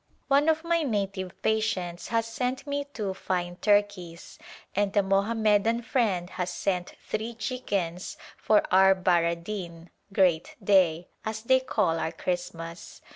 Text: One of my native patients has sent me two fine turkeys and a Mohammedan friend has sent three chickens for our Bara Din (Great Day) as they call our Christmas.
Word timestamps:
One 0.29 0.49
of 0.49 0.63
my 0.63 0.81
native 0.81 1.39
patients 1.43 2.07
has 2.07 2.25
sent 2.25 2.65
me 2.65 2.85
two 2.91 3.13
fine 3.13 3.57
turkeys 3.57 4.39
and 4.75 4.97
a 4.97 5.03
Mohammedan 5.03 5.83
friend 5.83 6.27
has 6.27 6.49
sent 6.49 6.95
three 7.07 7.35
chickens 7.35 8.17
for 8.35 8.63
our 8.73 8.95
Bara 8.95 9.35
Din 9.35 9.91
(Great 10.11 10.55
Day) 10.63 11.09
as 11.23 11.43
they 11.43 11.59
call 11.59 11.99
our 11.99 12.11
Christmas. 12.11 13.01